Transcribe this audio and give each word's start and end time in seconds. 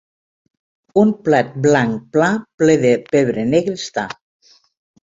Un 1.01 1.11
plat 1.27 1.53
blanc 1.67 2.09
pla 2.17 2.31
ple 2.65 2.79
de 2.89 2.97
pebre 3.15 3.47
negre 3.55 3.81
està. 3.85 4.11